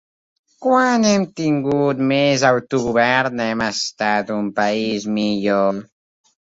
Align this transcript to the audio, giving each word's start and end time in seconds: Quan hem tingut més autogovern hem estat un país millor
Quan 0.67 1.03
hem 1.09 1.27
tingut 1.41 2.01
més 2.13 2.47
autogovern 2.51 3.47
hem 3.49 3.65
estat 3.71 4.35
un 4.41 4.53
país 4.63 5.11
millor 5.21 5.85